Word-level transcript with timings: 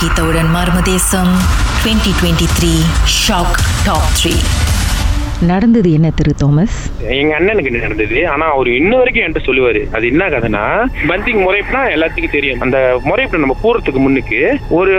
கீதாவுடன் 0.00 0.50
Marmadesam 0.54 1.30
2023 1.82 2.72
shock 3.20 3.58
top 3.86 4.10
three. 4.18 4.32
நடந்தது 5.48 5.88
என்ன 5.96 6.08
திரு 6.18 6.32
Thomas? 6.40 6.76
எங்க 7.16 7.32
அண்ணனுக்கு 7.38 7.70
நடந்தது? 7.76 8.18
ஆனா 8.32 8.44
அவர் 8.54 8.68
இன்ன 8.76 8.92
வரைக்கும் 8.98 9.24
என்கிட்ட 9.24 9.42
சொல்லுவாரு. 9.46 9.80
அது 9.96 10.04
என்ன 10.12 10.28
கதைனா 10.34 10.62
பந்திங் 11.10 11.40
முறைப்புனா 11.46 11.80
எல்லாத்துக்கும் 11.94 12.34
தெரியும். 12.36 12.60
அந்த 12.66 12.78
முறைப்புல 13.08 13.42
நம்ம 13.42 13.56
கூறத்துக்கு 13.64 14.02
முன்னுக்கு 14.04 14.40
ஒரு 14.78 14.94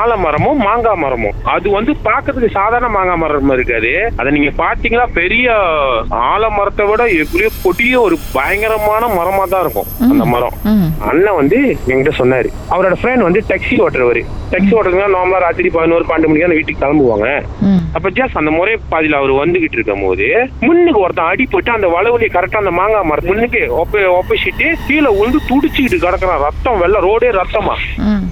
ஆலமரமும் 0.00 0.60
மாங்காய் 0.66 1.00
மரமும். 1.04 1.38
அது 1.54 1.70
வந்து 1.76 1.94
பார்க்கிறதுக்கு 2.08 2.58
சாதாரண 2.58 2.90
மாங்காய் 2.96 3.22
மரம் 3.24 3.54
இருக்காது. 3.56 3.92
அதை 4.16 4.32
நீங்க 4.36 4.52
பாத்தீங்கன்னா 4.64 5.08
பெரிய 5.20 5.56
ஆலமரத்தை 6.32 6.86
விட 6.90 7.04
எப்படியோ 7.24 7.50
கொடிய 7.64 8.00
ஒரு 8.00 8.18
பயங்கரமான 8.36 9.06
மரமா 9.18 9.46
தான் 9.54 9.64
இருக்கும். 9.66 9.90
அந்த 10.10 10.26
மரம். 10.34 10.58
அண்ணன் 11.10 11.40
வந்து 11.40 11.60
என்கிட்ட 11.88 12.14
சொன்னாரு. 12.22 12.50
அவரோட 12.74 12.96
ஃப்ரெண்ட் 13.02 13.28
வந்து 13.28 13.42
டாக்ஸி 13.52 13.78
ஓட்டுறவர். 13.86 14.22
டாக்ஸி 14.52 14.72
ஓட்டுறதுனா 14.76 15.08
நார்மலா 15.16 15.40
ராத்திரி 15.44 15.68
பதினோரு 15.74 16.04
பன்னெண்டு 16.08 16.30
மணிக்கு 16.30 16.56
வீட்டுக்கு 16.58 16.82
கிளம்புவாங்க. 16.84 17.26
அப்ப 17.96 18.08
ஜஸ்ட் 18.18 18.38
அந்த 18.40 18.50
முறை 18.56 18.72
பாதியில 18.92 19.18
அவர் 19.20 19.32
வந்துகிட்டு 19.40 19.76
இருக்கும் 19.78 20.02
போது 20.06 20.26
முன்னுக்கு 20.66 21.00
ஒருத்தன் 21.04 21.30
அடிபட்டு 21.32 21.70
அந்த 21.76 21.88
வளவுலி 21.94 22.26
கரெக்டா 22.36 22.60
அந்த 22.62 22.72
மாங்காய் 22.78 23.06
மரத்து 23.10 23.30
முன்னுக்கு 23.30 23.62
ஒப்ப 23.82 24.02
ஒப்பசிட்டு 24.18 24.66
கீழே 24.86 25.10
விழுந்து 25.18 25.40
துடிச்சுக்கிட்டு 25.50 25.98
கிடக்குறான். 26.04 26.42
ரத்தம் 26.46 26.80
வெள்ள 26.82 26.98
ரோடே 27.06 27.30
ரத்தமா. 27.40 27.76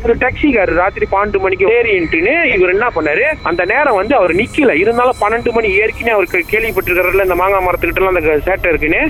ஒரு 0.05 0.15
டாக்ஸிக்காரர் 0.23 0.81
ராத்திரி 0.83 1.07
பன்னெண்டு 1.15 1.43
மணிக்கு 1.45 1.67
ஏறின்ட்டுன்னு 1.77 2.35
இவர் 2.55 2.75
என்ன 2.75 2.89
பண்ணாரு? 2.97 3.25
அந்த 3.51 3.63
நேரம் 3.73 3.99
வந்து 4.01 4.15
அவர் 4.19 4.35
நிக்கல. 4.41 4.75
இருந்தாலும் 4.83 5.21
பன்னெண்டு 5.23 5.53
மணி 5.57 5.71
ஏற்கனவே 5.83 6.15
அவருக்கு 6.17 6.43
கேள்விப்பட்டிருக்காருல்ல 6.53 7.27
இந்த 7.29 7.39
மாங்காய் 7.43 7.67
மரத்துக்கிட்ட 7.69 8.13
அந்த 8.15 8.37
சேட்டை 8.49 8.69
இருக்குன்னு. 8.73 9.03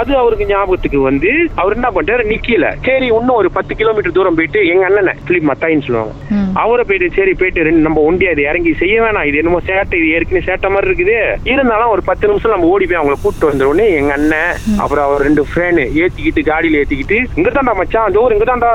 அது 0.00 0.12
அவருக்கு 0.22 0.50
ஞாபகத்துக்கு 0.52 1.00
வந்து 1.10 1.32
அவர் 1.54 1.76
என்ன 1.78 1.90
பண்ணிட்டாரு? 1.90 2.24
நிக்கல. 2.32 2.66
சரி 2.88 3.06
இன்னும் 3.18 3.38
ஒரு 3.42 3.50
பத்து 3.58 3.74
கிலோமீட்டர் 3.80 4.18
தூரம் 4.18 4.38
போயிட்டு 4.40 4.66
எங்க 4.72 4.84
அண்ணனை 4.90 5.14
பிலிப் 5.28 5.48
மத்தாயின்னு 5.52 5.86
சொல்லுவாங்க. 5.88 6.14
அவரை 6.62 6.84
போயிட்டு 6.88 7.08
சரி 7.18 7.32
போயிட்டு 7.40 7.66
ரெண்டு 7.68 7.84
நம்ம 7.86 8.02
ஒண்டியா 8.08 8.32
இது 8.34 8.42
இறங்கி 8.50 8.72
செய்ய 8.82 8.96
வேணாம். 9.04 9.26
இது 9.30 9.40
என்னமோ 9.42 9.60
சேட்டை 9.68 9.98
இது 10.00 10.08
ஏற்கனவே 10.16 10.44
சேட்டை 10.48 10.70
மாதிரி 10.74 10.90
இருக்குது. 10.90 11.16
இருந்தாலும் 11.52 11.92
ஒரு 11.94 12.02
பத்து 12.10 12.30
நிமிஷம் 12.30 12.54
நம்ம 12.54 12.70
ஓடி 12.74 12.86
போய் 12.90 13.00
அவங்கள 13.00 13.16
கூப்பிட்டு 13.22 13.50
வந்த 13.50 13.68
உடனே 13.70 13.88
எங்க 14.00 14.12
அண்ணன் 14.18 14.52
அப்புறம் 14.82 15.04
அவர் 15.08 15.24
ரெண்டு 15.28 15.44
ஃப்ரெண்டு 15.50 15.84
ஏத்திக்கிட்டு 16.02 16.42
காடியில 16.50 16.80
ஏத்திக்கிட்டு 16.82 17.18
இங்க 17.38 17.50
தான்டா 17.56 17.74
மச்சான் 17.80 18.06
அந்த 18.08 18.22
ஊர் 18.24 18.36
இங்க 18.36 18.48
தான்டா 18.50 18.70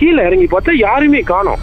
கீழே 0.00 0.20
இறங்கி 0.28 0.48
பார்த்தா 0.54 0.72
யாருமே 0.86 1.22
காணோம். 1.32 1.60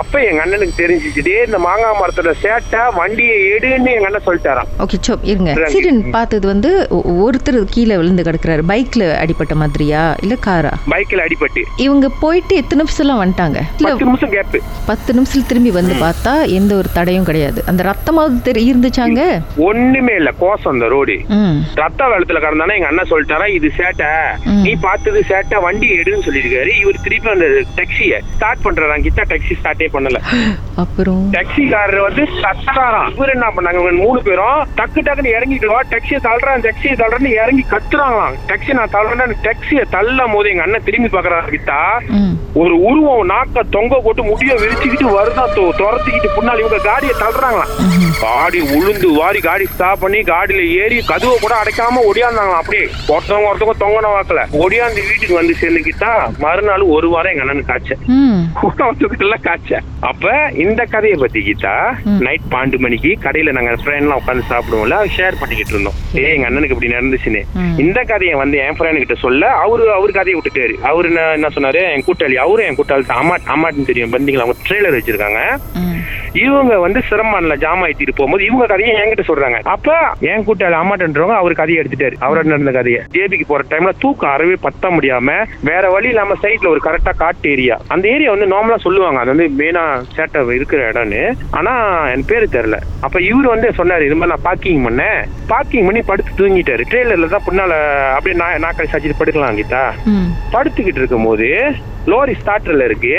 அப்ப 0.00 0.14
எங்க 0.28 0.40
அண்ணனுக்கு 0.44 0.80
தெரிஞ்சிச்சு 0.82 1.24
டேய் 1.26 1.44
இந்த 1.48 1.58
மாங்காய் 1.66 1.98
மரத்தோட 2.00 2.30
சேட்டை 2.44 2.82
வண்டியை 3.00 3.36
எடுன்னு 3.56 3.92
எங்க 3.96 4.08
அண்ணன் 4.08 4.26
சொல்லிட்டாராம். 4.28 4.70
ஓகே 4.84 4.98
சோப் 5.06 5.26
இருங்க. 5.32 5.50
ஆக்சிடென்ட் 5.66 6.06
பார்த்தது 6.16 6.46
வந்து 6.52 6.70
ஒருத்தர் 7.26 7.58
கீழே 7.74 7.96
விழுந்து 8.00 8.26
கிடக்குறாரு. 8.28 8.62
பைக்ல 8.72 9.04
அடிபட்ட 9.22 9.54
மாதிரியா 9.62 10.02
இல்ல 10.24 10.34
காரா? 10.46 10.72
பைக்ல 10.92 11.24
அடிபட்டு. 11.26 11.62
இவங்க 11.84 12.06
போயிட்டு 12.22 12.54
எத்தனை 12.62 12.80
நிமிஷம்லாம் 12.84 13.22
வந்துட்டாங்க? 13.22 13.60
இல்ல 13.78 13.90
பத்து 13.90 14.08
நிமிஷம் 14.26 14.34
கேப்பு 14.36 14.84
பத்து 14.86 15.10
நிமிஷத்துல 15.12 15.46
திரும்பி 15.46 15.70
வந்து 15.70 15.94
பார்த்தா 15.94 16.48
எந்த 16.50 16.74
ஒரு 16.76 16.88
தடையும் 16.92 17.24
கிடையாது. 17.24 17.64
அந்த 17.66 17.82
ரத்தமாவது 17.82 18.42
தெரி 18.42 18.72
இருந்துச்சாங்க? 18.72 19.20
ஒண்ணுமே 19.56 20.14
இல்ல. 20.14 20.32
கோசம் 20.40 20.68
அந்த 20.68 20.88
ரோடு 20.88 21.16
ரத்த 21.74 22.04
வெள்ளத்துல 22.04 22.40
கடந்தானே 22.44 22.74
எங்க 22.74 22.86
அண்ணன் 22.86 23.10
சொல்லிட்டாரா 23.10 23.46
இது 23.48 23.72
சேட்டை. 23.78 24.10
நீ 24.64 24.74
பார்த்தது 24.74 25.24
சேட்டை. 25.28 25.60
வண்டி 25.62 25.90
எடுன்னு 25.98 26.26
சொல்லியிருக்காரு. 26.26 26.72
இவர் 26.82 27.00
திருப்பி 27.00 27.30
அந்த 27.30 27.46
டாக்ஸிய 27.78 28.20
ஸ்டார்ட் 28.36 28.64
பண்றாராம். 28.64 29.02
கிட்ட 29.02 29.22
டாக்ஸி 29.22 29.56
ஸ்டார்ட்டே 29.60 29.88
பண்ணல. 29.92 30.20
அப்புறம்? 30.82 31.32
டாக்ஸிக்காரர் 31.32 32.00
வந்து 32.00 32.22
கத்துறாராம் 32.44 33.10
இவர் 33.16 33.28
என்ன 33.28 33.46
பண்ணாங்க? 33.56 33.80
இவங்க 33.82 34.02
மூணு 34.04 34.22
பேரும் 34.22 34.62
டக்கு 34.76 35.00
டக்குன்னு 35.08 35.34
இறங்கிட்டு 35.36 35.66
வா. 35.66 35.80
டாக்ஸியை 35.90 36.20
தள்ளுறான். 36.28 36.64
டாக்ஸியை 36.66 36.96
தள்ளுறேன்னு 37.02 37.32
இறங்கி 37.42 37.64
கத்துறாங்களாம். 37.70 38.36
டாக்ஸி 38.48 38.72
நான் 38.72 38.94
தள்ளுறேன்னு 38.96 39.38
டாக்ஸியை 39.48 39.84
தள்ளும் 39.90 40.32
போது 40.32 40.50
எங்க 40.50 40.62
அண்ணன் 40.62 40.84
திரும்பி 40.84 41.08
பாக்குறாரு 41.08 41.54
கிட்டா. 41.56 41.80
ஒரு 42.56 42.74
உருவம் 42.82 43.30
நாக்க 43.30 43.62
தொங்க 43.72 43.94
போட்டு 44.00 44.22
முடிய 44.24 44.52
விரிச்சுக்கிட்டு 44.54 45.06
வருதா 45.14 45.42
துரத்திக்கிட்டு 45.78 46.28
பின்னாடி 46.36 46.60
இவங்க 46.60 46.78
காடியை 46.86 47.14
தள்ளுறாங்களாம் 47.14 47.72
காடி 48.20 48.60
உளுந்து 48.76 49.08
வாரி 49.16 49.40
காடி 49.40 49.64
ஸ்டாப் 49.66 50.02
பண்ணி 50.02 50.20
காடியில 50.24 50.62
ஏறி 50.76 50.98
கதவை 51.08 51.34
கூட 51.36 51.54
அடைக்காம 51.56 52.02
ஒடியாந்தாங்களாம். 52.08 52.60
அப்படியே 52.60 52.84
ஒருத்தவங்க 53.08 53.48
ஒருத்தவங்க 53.50 53.76
தொங்கன 53.82 54.12
வாக்கல. 54.12 54.42
ஒடியாந்து 54.60 55.02
வீட்டுக்கு 55.08 55.34
வந்து 55.34 55.54
சேர்ந்துக்கிட்டா 55.60 56.12
மறுநாள் 56.38 56.84
ஒரு 56.94 57.08
வாரம் 57.08 57.32
எங்க 57.32 57.44
அண்ணனுக்கு 57.44 57.72
காய்ச்ச 57.72 57.92
ம். 58.14 58.40
கூட்டத்துக்குள்ள 58.60 59.36
காய்ச்ச 59.40 59.72
அப்ப 60.10 60.24
இந்த 60.64 60.82
கதையை 60.86 61.18
பத்தி 61.18 61.40
கீதா 61.40 61.74
நைட் 62.24 62.48
பன்னெண்டு 62.52 62.78
மணிக்கு 62.78 63.12
கடையில 63.24 63.54
நாங்க 63.56 63.74
ஃப்ரெண்ட்லாம் 63.82 64.20
உட்காந்து 64.20 64.50
சாப்பிடுவோம்ல 64.50 64.98
ஷேர் 65.16 65.40
பண்ணிக்கிட்டு 65.40 65.74
இருந்தோம். 65.74 65.98
ஏய் 66.16 66.32
எங்க 66.34 66.48
அண்ணனுக்கு 66.48 66.76
இப்படி 66.76 66.92
நடந்துச்சுன்னு. 66.94 67.42
இந்த 67.84 68.00
கதையை 68.06 68.34
வந்து 68.36 68.58
என் 68.64 68.78
ஃப்ரெண்ட் 68.78 69.02
கிட்ட 69.02 69.16
சொல்ல 69.18 69.44
அவரு 69.62 69.84
அவர் 69.92 70.12
கதையை 70.12 70.36
விட்டுட்டாரு. 70.38 70.76
அவரு 70.90 71.06
என்ன 71.08 71.22
என்ன 71.36 71.50
சொன்னாரு? 71.56 71.82
என் 71.92 72.06
கூட்டாளி 72.06 72.36
அவரு 72.46 72.66
என் 72.68 72.78
கூட்டாளி. 72.80 73.06
அம்மாட் 73.20 73.50
அம்மாட்னு 73.54 73.88
தெரியும். 73.90 74.12
பந்தீங்களா 74.14 74.46
அவங்க 74.46 74.66
ட்ரெய்லர் 74.68 74.98
வச்சிருக்காங்க. 74.98 75.42
இவங்க 76.44 76.74
வந்து 76.84 77.00
சிரமம்ல 77.08 77.54
ஜாம் 77.62 77.82
ஆயிட்டு 77.84 78.14
போகும்போது 78.16 78.46
இவங்க 78.46 78.64
கதையை 78.70 78.94
என்கிட்ட 79.02 79.24
சொல்றாங்க. 79.28 79.58
அப்ப 79.74 79.94
என் 80.30 80.44
கூட்டாளி 80.48 80.76
அம்மாட்டன்றவங்க 80.80 81.36
அவர் 81.42 81.54
கதையை 81.60 81.78
எடுத்துட்டாரு. 81.82 82.16
அவரோட 82.26 82.46
நடந்த 82.52 82.72
கதையை. 82.78 83.00
ஜேபிக்கு 83.14 83.46
போற 83.50 83.64
டைம்ல 83.70 83.92
தூக்கம் 84.02 84.32
அறவே 84.34 84.56
பத்த 84.66 84.90
முடியாம 84.96 85.36
வேற 85.68 85.84
வழி 85.94 86.10
இல்லாம 86.12 86.36
சைட்ல 86.42 86.70
ஒரு 86.72 86.82
கரெக்டா 86.86 87.14
காட்டு 87.22 87.52
ஏரியா 87.54 87.76
அந்த 87.94 88.04
ஏரியா 88.14 88.34
வந்து 88.34 88.50
நார்மலா 88.54 88.78
சொல்லுவாங்க. 88.86 89.20
அது 89.22 89.32
வந்து 89.34 89.48
மெயினா 89.60 89.84
சேட்டை 90.16 90.42
இருக்கிற 90.58 90.82
இடம்னு. 90.92 91.22
ஆனா 91.60 91.72
என் 92.14 92.28
பேரு 92.32 92.48
தெரியல. 92.56 92.78
அப்ப 93.06 93.16
இவர் 93.30 93.52
வந்து 93.54 93.70
சொன்னாரு 93.80 94.06
இது 94.08 94.18
மாதிரி 94.20 94.34
நான் 94.34 94.46
பார்க்கிங் 94.50 94.84
பண்ணேன். 94.88 95.20
பார்க்கிங் 95.54 95.88
பண்ணி 95.88 96.02
படுத்து 96.10 96.38
தூங்கிட்டாரு. 96.42 96.84
ட்ரெயிலர்ல 96.92 97.32
தான் 97.34 97.46
பின்னால 97.48 97.72
அப்படியே 98.14 98.38
நான் 98.42 98.62
நாக்கை 98.66 98.88
சாச்சிட்டு 98.92 99.20
படுக்கலாம் 99.22 99.60
கீதா. 99.60 99.84
படுத்துக்கிட்டு 100.54 101.02
இருக்கும்போது 101.02 101.50
லோரி 102.12 102.34
ஸ்டார்டர்ல 102.40 102.84
இருக்கு. 102.88 103.12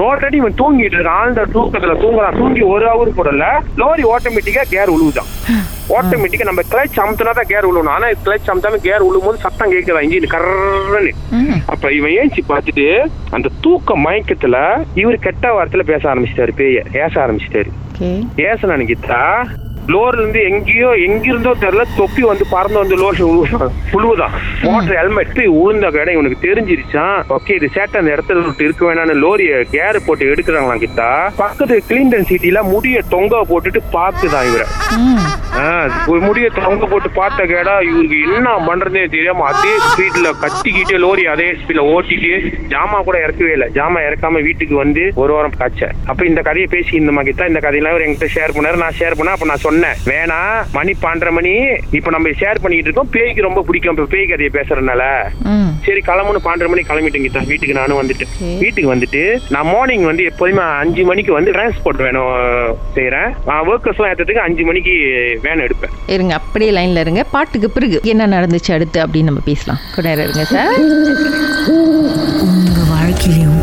ரோட்டடி 0.00 0.36
இவன் 0.36 0.56
தூங்கிட்டு 0.60 0.96
இருக்கான். 0.96 1.18
ஆழ்ந்த 1.20 1.42
தூக்கத்துல 1.54 1.94
தூங்குறான். 2.02 2.38
தூங்கி 2.38 2.62
ஒரு 2.74 2.84
ஹவர் 2.92 3.16
போடல 3.18 3.46
லோரி 3.80 4.04
ஆட்டோமேட்டிக்கா 4.14 4.62
கேர் 4.72 4.92
உழுவுதான். 4.94 5.30
ஆட்டோமேட்டிக்கா 5.98 6.48
நம்ம 6.50 6.62
கிளச் 6.72 7.00
அமுத்தினா 7.02 7.34
தான் 7.38 7.50
கேர் 7.52 7.68
உழுவணும். 7.70 7.94
ஆனா 7.96 8.06
கிளச் 8.26 8.50
அமுத்தாம 8.52 8.80
கேர் 8.86 9.06
உழுவும் 9.08 9.26
போது 9.28 9.44
சத்தம் 9.44 9.72
கேட்குதா? 9.72 10.04
இன்ஜின் 10.06 10.32
கர்றன்னு. 10.34 11.12
அப்ப 11.72 11.92
இவன் 11.98 12.14
ஏஞ்சி 12.20 12.42
பார்த்துட்டு 12.48 12.88
அந்த 13.30 13.50
தூக்க 13.60 13.98
மயக்கத்துல 14.06 14.56
இவர் 15.02 15.24
கெட்ட 15.26 15.44
வார்த்தையில 15.56 15.84
பேச 15.92 16.02
ஆரம்பிச்சிட்டாரு 16.14 16.54
பேய. 16.60 16.80
ஏச 17.04 17.14
ஆரம்பிச்சிட்டாரு. 17.24 17.70
ஏச 18.48 18.60
நினைக்கிட்டா 18.74 19.20
லோர்ல 19.92 20.20
இருந்து 20.20 20.40
எங்கேயோ 20.50 20.90
எங்கிருந்தோ 21.06 21.52
தெரியல 21.62 21.84
தொப்பி 21.98 22.22
வந்து 22.30 22.44
பறந்து 22.52 22.78
வந்து 22.82 22.96
லோர் 23.02 23.18
புழுவுதான். 23.92 24.34
மோட்டர் 24.66 24.96
ஹெல்மெட் 25.00 25.40
உளுந்த 25.60 25.86
கடை 25.96 26.12
இவனுக்கு 26.16 26.38
தெரிஞ்சிருச்சான் 26.46 27.16
ஓகே 27.36 27.56
இது 27.58 27.68
சேட்டை 27.76 27.98
அந்த 28.00 28.10
இடத்துல 28.14 28.44
விட்டு 28.46 28.64
இருக்க 28.66 28.82
வேணாம்னு 28.88 29.16
லோரிய 29.24 29.60
கேர் 29.74 29.98
போட்டு 30.06 30.30
எடுக்கிறாங்களாம் 30.32 30.82
கிட்டா. 30.84 31.08
பக்கத்து 31.42 31.76
கிளீன்டன் 31.88 32.28
சிட்டில 32.30 32.62
முடிய 32.72 33.02
தொங்க 33.14 33.42
போட்டுட்டு 33.50 33.82
பார்த்துதான் 33.96 34.46
இவரை. 34.50 34.66
முடிய 36.28 36.46
தொங்க 36.60 36.84
போட்டு 36.92 37.08
பார்த்த 37.18 37.46
கேடா 37.52 37.74
இவருக்கு 37.88 38.18
என்ன 38.38 38.56
பண்றதே 38.68 39.02
தெரியாம 39.14 39.44
அதே 39.52 39.74
ஸ்பீட்ல 39.86 40.28
கத்திக்கிட்டே 40.42 40.98
லோரி 41.04 41.24
அதே 41.34 41.48
ஸ்பீட்ல 41.60 41.84
ஓட்டிட்டு 41.94 42.32
ஜாமா 42.72 42.98
கூட 43.08 43.16
இறக்கவே 43.26 43.52
இல்லை. 43.56 43.68
ஜாமா 43.78 44.00
இறக்காம 44.08 44.42
வீட்டுக்கு 44.48 44.76
வந்து 44.84 45.04
ஒரு 45.22 45.32
வாரம் 45.36 45.58
காய்ச்ச. 45.60 45.84
அப்ப 46.10 46.20
இந்த 46.30 46.40
கதையை 46.48 46.68
பேசி 46.74 46.92
இந்த 47.02 47.14
மாதிரி 47.18 47.36
தான் 47.40 47.52
இந்த 47.52 47.62
கதையெல்லாம் 47.66 48.02
என்கிட்ட 48.08 48.30
ஷேர் 48.36 48.56
பண்ணாரு. 48.58 48.82
நான் 48.84 48.98
ஷேர் 49.00 49.18
பண்ண 49.20 49.36
அப்ப 49.36 49.46
நான் 49.52 49.64
சொன்னேன். 49.66 49.72
வேணாம் 50.08 50.56
மணி 50.76 50.92
பன்னெண்டரை 51.02 51.32
மணி 51.38 51.52
இப்ப 51.98 52.10
நம்ம 52.14 52.32
ஷேர் 52.40 52.62
பண்ணிட்டு 52.62 52.88
இருக்கோம். 52.88 53.10
பேய்க்கு 53.14 53.46
ரொம்ப 53.46 53.62
பிடிக்கும். 53.68 53.94
இப்ப 53.96 54.06
பேய் 54.14 54.28
கதையை 54.30 54.50
பேசுறதுனால. 54.56 55.02
சரி 55.86 56.00
கிளம்புன்னு 56.08 56.42
பன்னெண்டு 56.44 56.70
மணிக்கு 56.72 56.90
கிளம்பிட்டேங்க 56.90 57.28
கிட்ட 57.28 57.40
வீட்டுக்கு 57.50 57.78
நானும் 57.80 58.00
வந்துட்டேன். 58.00 58.30
Okay. 58.34 58.54
வீட்டுக்கு 58.62 58.92
வந்துட்டு 58.94 59.22
நான் 59.54 59.70
மார்னிங் 59.72 60.04
வந்து 60.10 60.24
எப்போதுமே 60.30 60.62
அஞ்சு 60.82 61.04
மணிக்கு 61.10 61.32
வந்து 61.38 61.54
டிரான்ஸ்போர்ட் 61.56 62.04
வேணும் 62.06 62.32
செய்யறேன் 62.96 63.30
ஒர்க்கர்ஸ் 63.72 63.98
எல்லாம் 63.98 64.12
ஏற்றதுக்கு 64.12 64.44
அஞ்சு 64.46 64.64
மணிக்கு 64.70 64.94
வேன் 65.44 65.64
எடுப்பேன். 65.66 65.94
இருங்க 66.14 66.34
அப்படியே 66.40 66.72
லைன்ல 66.78 67.04
இருங்க. 67.04 67.24
பாட்டுக்கு 67.34 67.70
பிறகு 67.70 68.00
என்ன 68.12 68.26
நடந்துச்சு 68.36 68.72
அடுத்து 68.76 69.00
அப்படின்னு 69.04 69.30
நம்ம 69.30 69.44
பேசலாம். 69.50 69.80
நேரம் 70.08 70.26
இருங்க 70.26 70.44
சார் 70.44 70.74
உங்க 72.48 72.80
வாழ்க்கையிலும் 72.92 73.62